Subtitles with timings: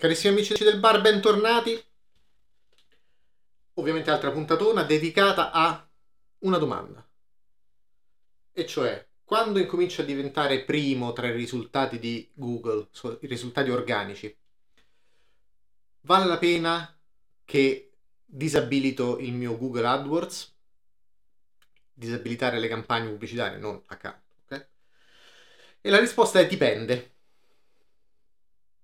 [0.00, 1.78] Carissimi amici del bar, bentornati.
[3.74, 5.86] Ovviamente altra puntatona dedicata a
[6.38, 7.06] una domanda.
[8.50, 12.88] E cioè, quando incomincia a diventare primo tra i risultati di Google,
[13.20, 14.34] i risultati organici,
[16.00, 16.98] vale la pena
[17.44, 17.92] che
[18.24, 20.56] disabilito il mio Google AdWords?
[21.92, 24.66] Disabilitare le campagne pubblicitarie, non accanto, ok?
[25.82, 27.09] E la risposta è dipende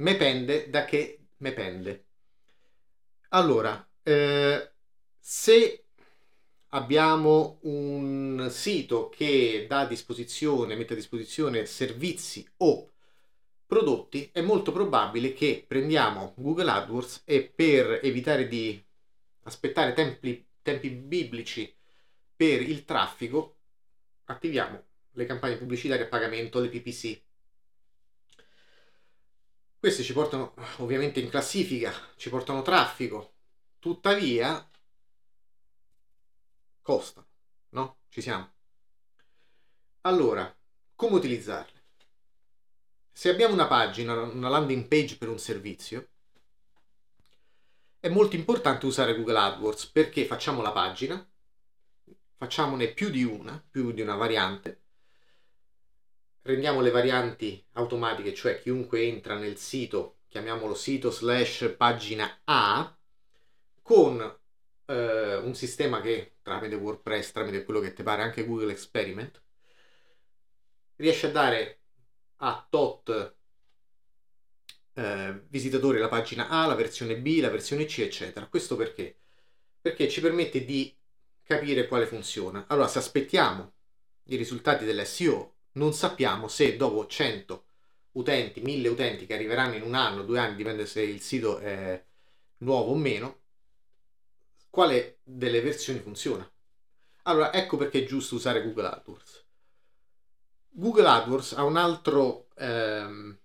[0.00, 2.06] me pende da che me pende.
[3.30, 4.72] Allora, eh,
[5.18, 5.84] se
[6.68, 12.90] abbiamo un sito che dà a disposizione, mette a disposizione servizi o
[13.66, 18.82] prodotti, è molto probabile che prendiamo Google AdWords e per evitare di
[19.42, 21.72] aspettare tempi, tempi biblici
[22.34, 23.58] per il traffico,
[24.24, 24.82] attiviamo
[25.12, 27.22] le campagne pubblicitarie a pagamento, le PPC,
[29.80, 33.32] questi ci portano ovviamente in classifica, ci portano traffico,
[33.78, 34.70] tuttavia
[36.82, 37.26] costano,
[37.70, 38.00] no?
[38.08, 38.52] Ci siamo.
[40.02, 40.54] Allora,
[40.94, 41.78] come utilizzarle?
[43.10, 46.08] Se abbiamo una pagina, una landing page per un servizio,
[47.98, 51.26] è molto importante usare Google AdWords perché facciamo la pagina,
[52.36, 54.82] facciamone più di una, più di una variante,
[56.42, 62.96] rendiamo le varianti automatiche, cioè chiunque entra nel sito, chiamiamolo sito slash pagina A,
[63.82, 64.38] con
[64.86, 69.42] eh, un sistema che tramite WordPress, tramite quello che ti pare, anche Google Experiment,
[70.96, 71.80] riesce a dare
[72.36, 73.36] a tot
[74.94, 78.46] eh, visitatori la pagina A, la versione B, la versione C, eccetera.
[78.46, 79.18] Questo perché?
[79.80, 80.94] Perché ci permette di
[81.42, 82.66] capire quale funziona.
[82.68, 83.72] Allora, se aspettiamo
[84.24, 87.64] i risultati dell'SEO non sappiamo se dopo 100
[88.12, 92.02] utenti, 1000 utenti che arriveranno in un anno, due anni, dipende se il sito è
[92.58, 93.38] nuovo o meno,
[94.70, 96.48] quale delle versioni funziona.
[97.24, 99.44] Allora, ecco perché è giusto usare Google AdWords.
[100.70, 103.38] Google AdWords ha un altro, ehm,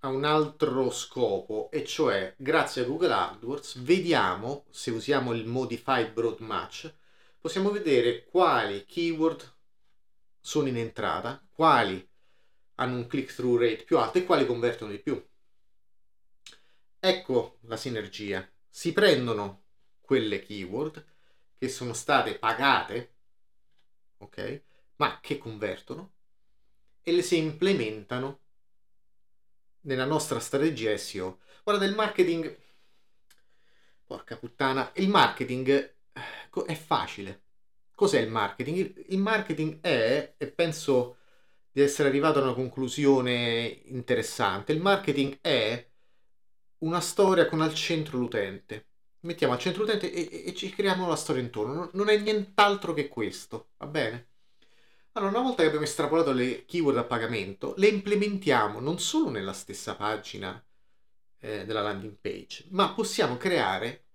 [0.00, 6.12] ha un altro scopo, e cioè, grazie a Google AdWords, vediamo, se usiamo il Modified
[6.12, 6.92] Broad Match,
[7.40, 9.51] possiamo vedere quali keyword
[10.42, 12.06] sono in entrata, quali
[12.74, 15.24] hanno un click-through rate più alto e quali convertono di più.
[16.98, 18.46] Ecco la sinergia.
[18.68, 19.62] Si prendono
[20.00, 21.06] quelle keyword
[21.56, 23.14] che sono state pagate,
[24.18, 24.62] ok,
[24.96, 26.14] ma che convertono
[27.02, 28.40] e le si implementano
[29.82, 31.40] nella nostra strategia SEO.
[31.62, 32.56] Guarda, il marketing,
[34.04, 37.42] porca puttana, il marketing eh, è facile
[38.02, 39.04] Cos'è il marketing?
[39.10, 41.18] Il marketing è, e penso
[41.70, 45.88] di essere arrivato a una conclusione interessante, il marketing è
[46.78, 48.88] una storia con al centro l'utente.
[49.20, 51.90] Mettiamo al centro l'utente e, e ci creiamo la storia intorno.
[51.92, 54.30] Non è nient'altro che questo, va bene?
[55.12, 59.52] Allora, una volta che abbiamo estrapolato le keyword a pagamento, le implementiamo non solo nella
[59.52, 60.60] stessa pagina
[61.38, 64.06] eh, della landing page, ma possiamo creare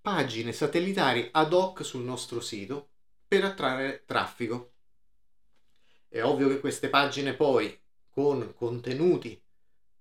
[0.00, 2.90] pagine satellitari ad hoc sul nostro sito
[3.34, 4.74] per attrarre traffico.
[6.06, 7.76] È ovvio che queste pagine poi
[8.08, 9.42] con contenuti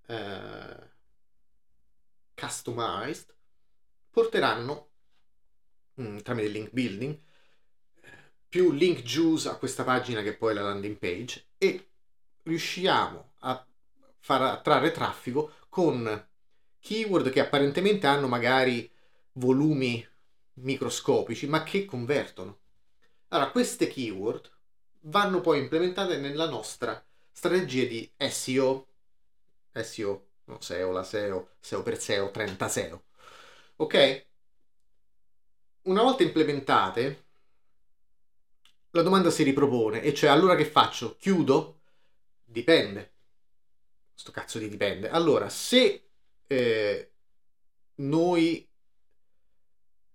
[0.05, 0.91] eh,
[2.35, 3.35] customized
[4.11, 4.91] porteranno
[5.95, 7.19] mh, mm, tramite link building
[8.47, 11.89] più link juice a questa pagina che poi è la landing page e
[12.43, 13.65] riusciamo a
[14.19, 16.27] far attrarre traffico con
[16.79, 18.87] keyword che apparentemente hanno magari
[19.33, 20.07] volumi
[20.55, 22.59] microscopici ma che convertono
[23.33, 24.49] allora, queste keyword
[25.01, 28.87] vanno poi implementate nella nostra strategia di SEO,
[29.71, 33.03] SEO, no, SEO, la SEO, SEO per SEO, 30 SEO.
[33.77, 34.27] Ok?
[35.83, 37.25] Una volta implementate,
[38.91, 41.15] la domanda si ripropone, e cioè allora che faccio?
[41.17, 41.81] Chiudo?
[42.43, 43.13] Dipende.
[44.13, 45.09] Sto cazzo di dipende.
[45.09, 46.09] Allora, se
[46.45, 47.13] eh,
[47.95, 48.69] noi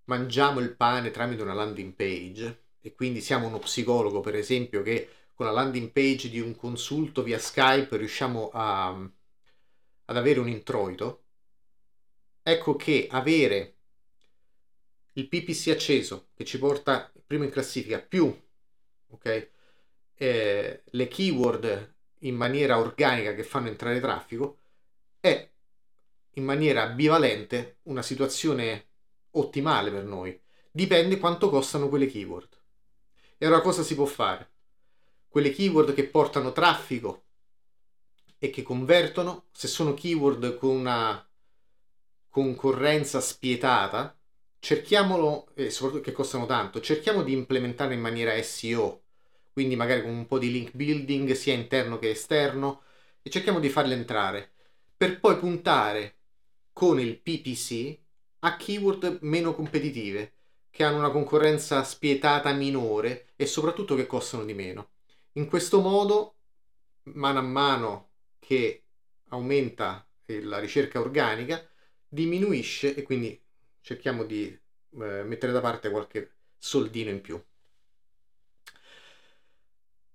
[0.04, 5.08] mangiamo il pane tramite una landing page, e quindi siamo uno psicologo, per esempio, che
[5.34, 11.24] con la landing page di un consulto via Skype riusciamo a, ad avere un introito,
[12.42, 13.76] ecco che avere
[15.12, 18.34] il PPC acceso che ci porta primo in classifica più
[19.08, 19.48] okay,
[20.14, 24.58] eh, le keyword in maniera organica che fanno entrare traffico
[25.20, 25.50] è
[26.34, 28.86] in maniera bivalente una situazione
[29.32, 30.40] ottimale per noi.
[30.70, 32.57] Dipende quanto costano quelle keyword.
[33.40, 34.50] E ora cosa si può fare?
[35.28, 37.26] Quelle keyword che portano traffico
[38.36, 41.24] e che convertono, se sono keyword con una
[42.28, 44.18] concorrenza spietata,
[44.58, 49.04] cerchiamolo, e soprattutto che costano tanto, cerchiamo di implementare in maniera SEO,
[49.52, 52.82] quindi magari con un po' di link building sia interno che esterno,
[53.22, 54.50] e cerchiamo di farle entrare,
[54.96, 56.16] per poi puntare
[56.72, 57.98] con il PPC
[58.40, 60.32] a keyword meno competitive,
[60.70, 64.90] che hanno una concorrenza spietata minore e soprattutto che costano di meno.
[65.34, 66.38] In questo modo,
[67.14, 68.82] mano a mano che
[69.28, 71.64] aumenta la ricerca organica,
[72.08, 73.40] diminuisce e quindi
[73.80, 77.40] cerchiamo di eh, mettere da parte qualche soldino in più.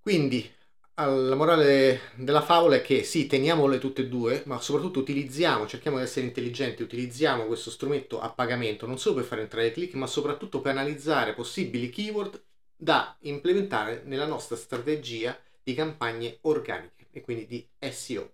[0.01, 0.51] Quindi
[0.95, 5.97] la morale della favola è che sì, teniamole tutte e due, ma soprattutto utilizziamo, cerchiamo
[5.97, 10.07] di essere intelligenti, utilizziamo questo strumento a pagamento non solo per fare entrare click, ma
[10.07, 12.43] soprattutto per analizzare possibili keyword
[12.83, 18.33] da implementare nella nostra strategia di campagne organiche e quindi di SEO.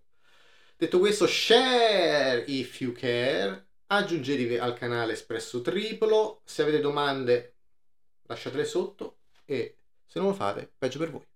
[0.76, 7.58] Detto questo, share if you care, aggiungetevi al canale Espresso Triplo, se avete domande
[8.24, 11.29] lasciatele sotto e se non lo fate, peggio per voi.